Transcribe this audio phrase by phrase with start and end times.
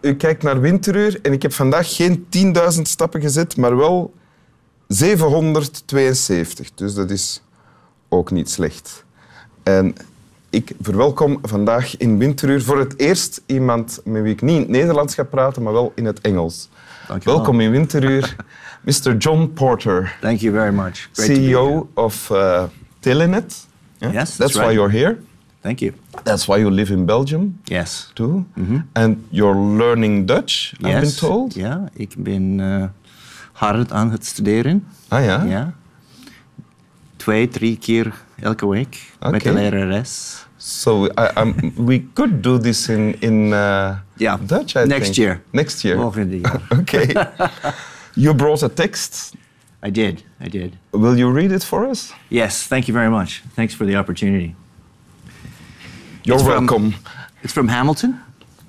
[0.00, 2.26] U kijkt naar Winteruur en ik heb vandaag geen
[2.76, 4.14] 10.000 stappen gezet, maar wel
[4.88, 6.74] 772.
[6.74, 7.42] Dus dat is
[8.08, 9.04] ook niet slecht.
[9.62, 9.94] En
[10.50, 14.70] ik verwelkom vandaag in Winteruur voor het eerst iemand met wie ik niet in het
[14.70, 16.68] Nederlands ga praten, maar wel in het Engels.
[17.06, 17.36] Dankjewel.
[17.36, 18.36] Welkom in Winteruur,
[18.84, 19.16] Mr.
[19.16, 21.08] John Porter, Thank you very much.
[21.12, 21.36] Great.
[21.36, 22.62] CEO of uh,
[23.00, 23.66] Telenet.
[23.98, 24.12] Yeah?
[24.12, 25.18] Yes, that's that's why you're here.
[25.60, 25.92] Thank you.
[26.22, 28.10] That's why you live in Belgium Yes.
[28.14, 28.44] too.
[28.92, 31.54] And you're learning Dutch, I've been told.
[31.54, 32.84] Ja, ik ben eh,
[33.52, 34.84] hard aan het studeren.
[35.08, 35.42] Ah ja?
[35.42, 35.72] Ja.
[37.16, 40.46] Twee, drie keer elke week met de lerares.
[40.56, 41.10] So I,
[41.40, 45.14] I'm, we could do this in, in uh, Ja, Dutch, I next think.
[45.14, 45.42] year.
[45.50, 45.96] Next year.
[45.96, 46.60] Volgende jaar.
[46.80, 47.12] Okay.
[48.14, 49.32] you brought a text.
[49.86, 50.72] I did, I did.
[50.90, 52.12] Will you read it for us?
[52.28, 53.42] Yes, thank you very much.
[53.54, 54.54] Thanks for the opportunity.
[56.28, 56.94] You're It's from- welcome.
[57.42, 58.20] It's from Hamilton,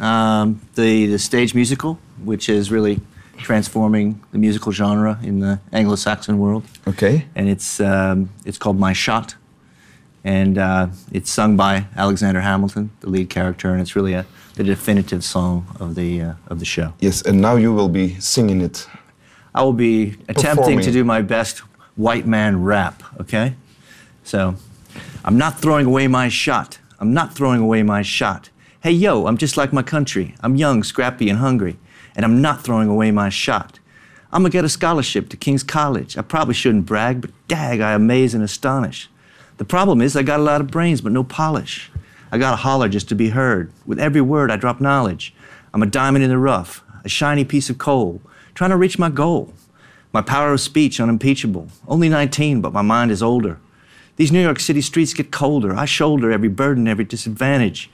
[0.00, 3.00] um, the, the stage musical, which is really
[3.38, 6.64] transforming the musical genre in the Anglo-Saxon world.
[6.88, 7.26] Okay.
[7.36, 9.36] and it's um, it's called My Shot,
[10.24, 14.24] and uh, it's sung by Alexander Hamilton, the lead character, and it's really a
[14.56, 16.92] the definitive song of the uh, of the show.
[16.98, 18.88] Yes, and now you will be singing it.
[19.54, 21.58] I will be attempting to do my best
[21.96, 23.02] white man rap.
[23.20, 23.54] Okay,
[24.24, 24.56] so
[25.24, 26.78] I'm not throwing away my shot.
[27.04, 28.48] I'm not throwing away my shot.
[28.82, 30.34] Hey yo, I'm just like my country.
[30.40, 31.76] I'm young, scrappy, and hungry,
[32.16, 33.78] and I'm not throwing away my shot.
[34.32, 36.16] I'm gonna get a scholarship to King's College.
[36.16, 39.10] I probably shouldn't brag, but dag, I amaze and astonish.
[39.58, 41.90] The problem is I got a lot of brains, but no polish.
[42.32, 43.70] I gotta holler just to be heard.
[43.84, 45.34] With every word, I drop knowledge.
[45.74, 48.22] I'm a diamond in the rough, a shiny piece of coal,
[48.54, 49.52] trying to reach my goal.
[50.14, 51.68] My power of speech unimpeachable.
[51.86, 53.58] Only 19, but my mind is older.
[54.16, 55.74] These New York City streets get colder.
[55.74, 57.90] I shoulder every burden, every disadvantage.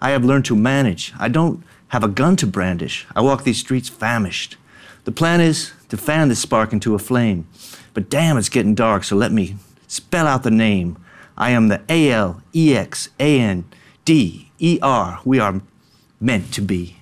[0.00, 1.12] I have learned to manage.
[1.18, 3.06] I don't have a gun to brandish.
[3.16, 4.56] I walk these streets famished.
[5.04, 7.46] The plan is to fan this spark into a flame.
[7.94, 9.56] But damn, it's getting dark, so let me
[9.88, 10.96] spell out the name.
[11.36, 13.64] I am the A L E X A N
[14.04, 15.20] D E R.
[15.24, 15.60] We are
[16.20, 16.96] meant to be.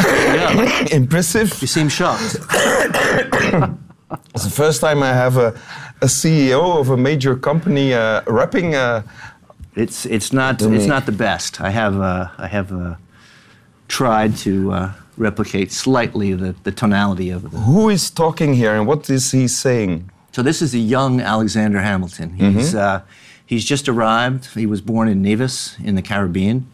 [0.00, 1.60] yeah, Impressive.
[1.60, 2.36] you seem shocked.
[4.34, 5.60] It's the first time I have a,
[6.00, 8.74] a CEO of a major company uh, rapping.
[8.74, 9.02] Uh,
[9.76, 11.60] It's it's not it's not the best.
[11.60, 12.94] I have uh, I have uh,
[13.86, 17.52] tried to uh, replicate slightly the, the tonality of it.
[17.52, 20.10] who is talking here and what is he saying?
[20.32, 22.30] So this is a young Alexander Hamilton.
[22.34, 23.00] He's uh,
[23.46, 24.44] he's just arrived.
[24.54, 26.66] He was born in Nevis in the Caribbean,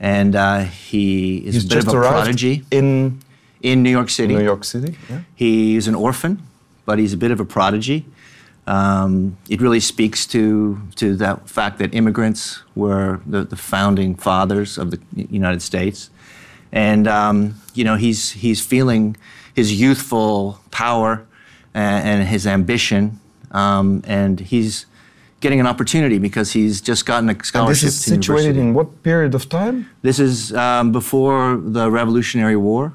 [0.00, 0.58] and uh,
[0.90, 3.18] he is He's a bit of a prodigy in
[3.60, 4.34] in New York City.
[4.34, 4.92] New York City.
[5.10, 5.20] Yeah.
[5.34, 6.38] He's an orphan,
[6.86, 8.04] but he's a bit of a prodigy.
[8.68, 14.76] Um, it really speaks to, to that fact that immigrants were the, the founding fathers
[14.76, 16.10] of the United States.
[16.70, 19.16] And, um, you know, he's, he's feeling
[19.54, 21.26] his youthful power
[21.72, 23.18] and, and his ambition.
[23.52, 24.84] Um, and he's
[25.40, 27.54] getting an opportunity because he's just gotten a scholarship.
[27.54, 28.60] And this is situated university.
[28.60, 29.88] in what period of time?
[30.02, 32.92] This is um, before the Revolutionary War.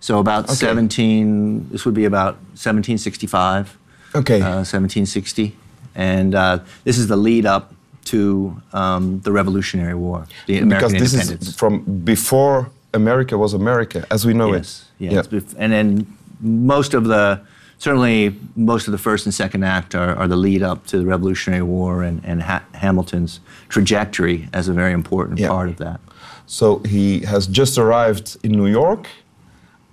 [0.00, 0.54] So about Okay.
[0.56, 3.78] 17, this would be about 1765,
[4.14, 4.40] Okay.
[4.40, 5.56] uh, 1760.
[5.94, 7.72] And uh, this is the lead up
[8.06, 14.04] to um, the Revolutionary War, the American because this is from before America was America
[14.10, 15.12] as we know yes, it.
[15.12, 15.26] yes.
[15.26, 16.06] Bef- And then
[16.40, 17.40] most of the,
[17.78, 21.06] certainly most of the first and second act are, are the lead up to the
[21.06, 25.48] Revolutionary War and, and ha- Hamilton's trajectory as a very important Yeah.
[25.48, 25.98] part of that.
[26.46, 29.06] So he has just arrived in New York,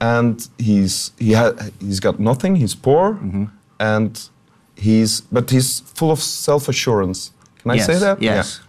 [0.02, 2.56] and he's he ha- he's got nothing.
[2.58, 3.46] He's poor, Mm-hmm.
[3.81, 4.30] And
[4.75, 7.31] he's but he's full of self assurance.
[7.62, 8.22] Can I yes, say that?
[8.22, 8.62] Yes.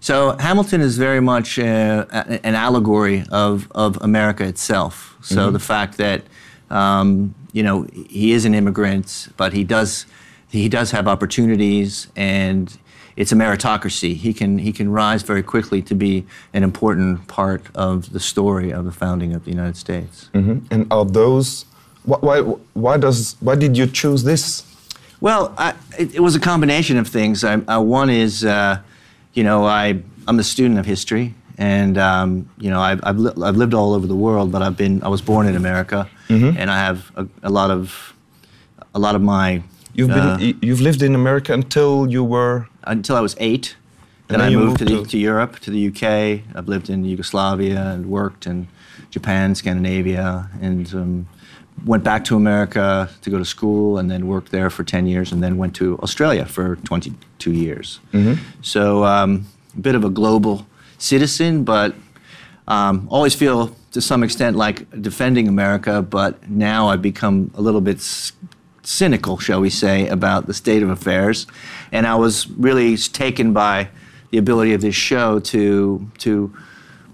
[0.00, 2.06] So Hamilton is very much uh,
[2.44, 4.94] an allegory of, of America itself.
[5.22, 5.52] So Mm-hmm.
[5.52, 6.20] the fact that
[6.70, 10.06] um, you know he is an immigrant, but he does
[10.50, 12.66] he does have opportunities, and
[13.16, 14.14] it's a meritocracy.
[14.16, 16.24] He can he can rise very quickly to be
[16.54, 20.30] an important part of the story of the founding of the United States.
[20.34, 20.40] Yeah.
[20.42, 20.56] Mhm.
[20.72, 21.66] And are those
[22.04, 22.40] why
[22.74, 24.64] why does why did you choose this?
[25.20, 27.44] Well, I, it, it was a combination of things.
[27.44, 28.78] I, I, one is, uh,
[29.34, 33.42] you know, I, I'm a student of history, and um, you know, I've, I've, li-
[33.44, 36.70] I've lived all over the world, but I've been, I was born in America, and
[36.70, 38.14] I have a, a lot of,
[38.94, 39.62] a lot of my.
[39.92, 43.76] You've been uh, y- you've lived in America until you were until I was eight.
[44.28, 46.02] Then, then I you moved, to, the, to- to Europe, to the UK.
[46.56, 48.68] I've lived in Yugoslavia and worked in
[49.10, 51.28] Japan, Scandinavia, and um,
[51.84, 55.32] went back to America to go to school and then worked there for 10 years
[55.32, 58.00] and then went to Australia for 22 years.
[58.12, 58.42] Mm-hmm.
[58.62, 59.46] So um,
[59.76, 60.66] a bit of a global
[60.98, 61.94] citizen, but
[62.68, 66.02] um, always feel to some extent like defending America.
[66.02, 68.32] But now I've become a little bit s-
[68.82, 71.46] cynical, shall we say, about the state of affairs.
[71.92, 73.88] And I was really taken by
[74.30, 76.54] the ability of this show to to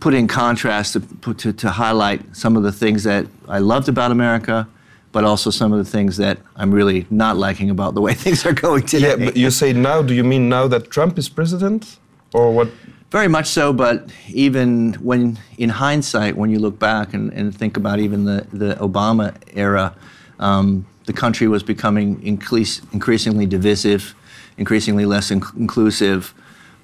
[0.01, 3.89] put in contrast to, put- to, to highlight some of the things that I loved
[3.89, 4.69] about America,
[5.13, 8.45] but also some of the things that I'm really not liking about the way things
[8.45, 9.11] are going today.
[9.11, 10.03] Yeah, but you say now.
[10.03, 11.99] Do you mean now that Trump is president,
[12.35, 12.69] or what?
[13.11, 17.77] Very much so, but even when, in hindsight, when you look back and, and think
[17.77, 19.95] about even the, the Obama era,
[20.41, 24.15] um, the country was becoming increase, increasingly divisive,
[24.59, 26.35] increasingly less inc- inclusive,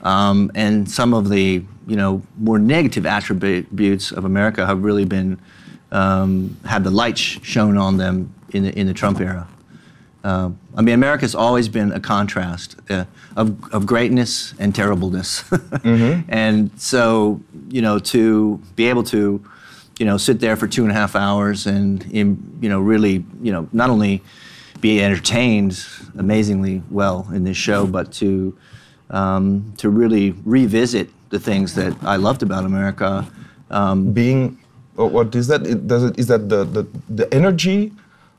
[0.03, 5.39] um, and some of the you know more negative attributes of America have really been
[5.91, 9.47] um, had the light sh- shown on them in the, in the Trump era.
[10.25, 13.05] Uh, I mean, America's always been a contrast uh,
[13.37, 15.45] of, of greatness and terribleness.
[16.29, 19.45] And so, you know, to be able to,
[19.99, 23.25] you know, sit there for two and a half hours and, in, you know, really,
[23.43, 24.23] you know, not only
[24.81, 25.85] be entertained
[26.17, 28.57] amazingly well in this show, but to,
[29.13, 33.27] um, to really revisit the things that I loved about America.
[33.71, 34.59] Um, Being,
[34.97, 35.67] what is that?
[35.67, 37.93] It, does it, is that the, the, the energy?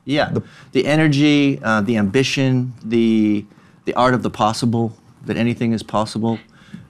[0.04, 0.34] Yeah,
[0.72, 3.46] the, energy, uh, the ambition, the
[3.86, 4.96] the art of the possible.
[5.26, 6.38] That anything is possible.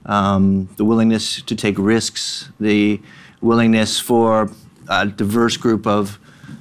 [0.06, 2.50] Um, the willingness to take risks.
[2.58, 3.00] The
[3.40, 4.50] willingness for
[4.88, 6.18] a diverse group of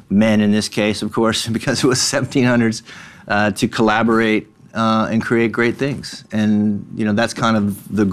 [0.09, 2.83] men, in this case, of course, because it was 1700s,
[3.27, 6.23] uh, to collaborate uh, and create great things.
[6.31, 8.05] And you know that's kind of the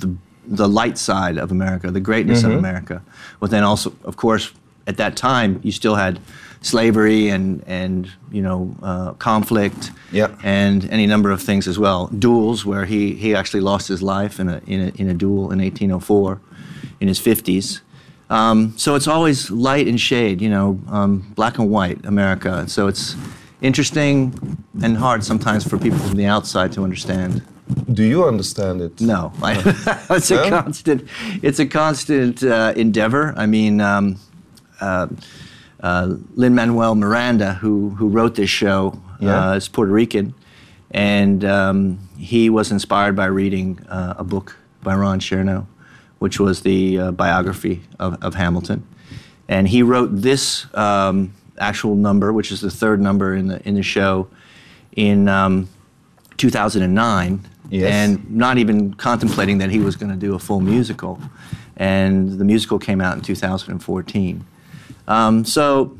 [0.00, 0.14] the,
[0.46, 3.02] the light side of America, the greatness of America.
[3.40, 4.52] But then also, of course,
[4.86, 6.18] at that time, you still had
[6.62, 10.28] slavery and and you know uh, conflict Yeah.
[10.42, 12.08] and any number of things as well.
[12.18, 15.52] Duels, where he he actually lost his life in a in a, in a duel
[15.52, 16.40] in 1804,
[17.00, 17.80] in his 50s.
[18.28, 22.64] Um, so it's always light and shade, you know, um, black and white America.
[22.68, 23.16] So it's
[23.62, 24.32] interesting
[24.82, 27.42] and hard sometimes for people from the outside to understand.
[27.92, 29.00] Do you understand it?
[29.00, 29.52] No, I,
[30.10, 30.48] it's a No?
[30.48, 31.08] constant.
[31.42, 33.32] It's a constant uh, endeavor.
[33.36, 34.16] I mean, um,
[34.80, 35.06] uh,
[35.80, 39.50] uh, Lin Manuel Miranda, who who wrote this show, Yeah.
[39.52, 40.34] uh, is Puerto Rican,
[40.90, 45.66] and um, he was inspired by reading uh, a book by Ron Chernow,
[46.18, 48.82] which was the uh, biography of, of Hamilton,
[49.48, 53.74] and he wrote this um, actual number, which is the third number in the in
[53.74, 54.28] the show,
[54.96, 55.28] in.
[55.28, 55.68] Um,
[56.36, 57.92] 2009 Yes.
[57.92, 61.20] and not even contemplating that he was going to do a full musical.
[61.76, 64.44] And the musical came out in 2014.
[65.06, 65.96] Um, so,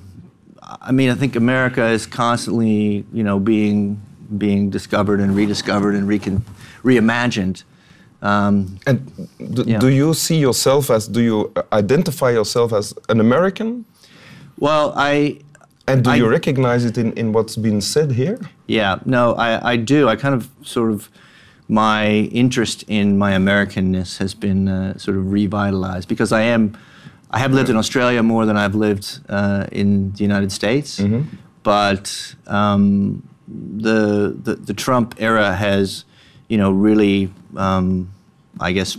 [0.80, 4.00] I mean, I think America is constantly, you know, being
[4.38, 6.42] being discovered and rediscovered and recon-
[6.82, 7.64] reimagined.
[8.22, 8.98] Um, And
[9.54, 9.78] d- Yeah.
[9.78, 11.06] do you see yourself as?
[11.06, 13.84] Do you identify yourself as an American?
[14.58, 15.38] well, I
[15.92, 18.38] And do I- you recognize it in, in what's been said here?
[18.66, 20.08] Yeah, no, I, I do.
[20.08, 21.08] I kind of sort of
[21.68, 26.76] my interest in my Americanness has been uh, sort of revitalized because I am
[27.32, 31.00] I have lived in Australia more than I've lived uh, in the United States,
[31.62, 36.04] but um, the, the the Trump era has
[36.48, 38.10] you know really um,
[38.60, 38.98] I guess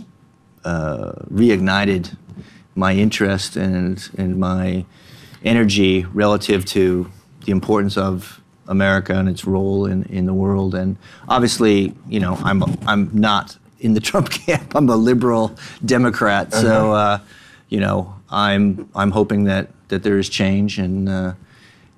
[0.64, 2.16] uh, reignited
[2.74, 4.84] my interest and and my
[5.44, 7.10] energy relative to
[7.44, 10.74] the importance of America and its role in, in the world.
[10.74, 10.96] And
[11.28, 14.74] obviously, you know, I'm I'm not in the Trump camp.
[14.74, 17.18] I'm a liberal Democrat, so uh,
[17.68, 21.08] you know, I'm I'm hoping that that there is change and.
[21.08, 21.32] Uh,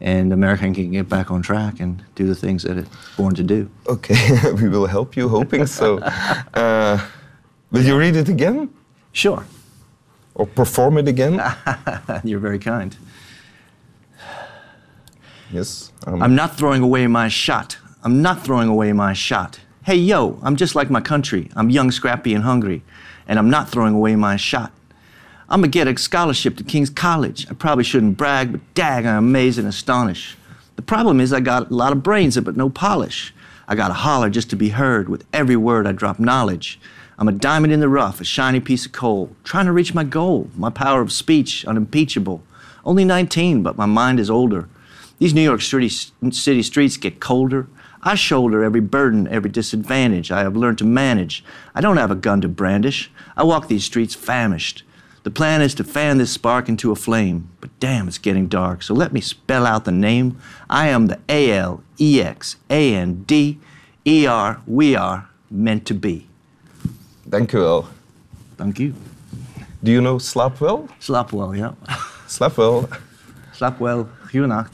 [0.01, 3.43] and America can get back on track and do the things that it's born to
[3.43, 3.71] do.
[3.87, 5.99] Okay, we will help you, hoping so.
[6.55, 6.99] Uh,
[7.71, 8.69] will you read it again?
[9.13, 9.47] Sure,
[10.35, 11.41] Or perform it again?
[12.25, 12.95] you're very kind.
[15.51, 15.93] Yes.
[16.07, 17.79] um, I'm not throwing away my shot.
[18.03, 19.61] I'm not throwing away my shot.
[19.85, 21.51] Hey, yo, I'm just like my country.
[21.57, 22.83] I'm young, scrappy, and hungry.
[23.27, 24.73] And I'm not throwing away my shot.
[25.49, 27.47] I'm gonna get a scholarship to King's College.
[27.51, 30.37] I probably shouldn't brag, but dag, I'm amazed and astonished.
[30.77, 33.35] The problem is I got a lot of brains but no polish.
[33.69, 35.09] I gotta holler just to be heard.
[35.09, 36.81] With every word I drop knowledge.
[37.19, 40.03] I'm a diamond in the rough, a shiny piece of coal, trying to reach my
[40.03, 40.51] goal.
[40.57, 42.43] My power of speech unimpeachable.
[42.85, 44.69] Only 19, but my mind is older.
[45.19, 47.69] These New York City, city streets get colder.
[48.03, 51.45] I shoulder every burden, every disadvantage I have learned to manage.
[51.75, 53.11] I don't have a gun to brandish.
[53.37, 54.83] I walk these streets famished.
[55.23, 58.83] The plan is to fan this spark into a flame, but damn, it's getting dark.
[58.83, 60.37] So let me spell out the name.
[60.69, 63.59] I am the A L E X A N D
[64.05, 64.61] E R.
[64.67, 66.27] We are meant to be.
[67.27, 67.89] Dank u wel.
[68.59, 68.93] Thank you.
[69.83, 70.89] Do you know slaap wel?
[70.99, 71.75] Slaap wel, ja.
[74.35, 74.69] Slaap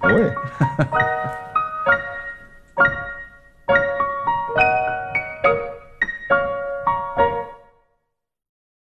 [0.00, 1.41] wel.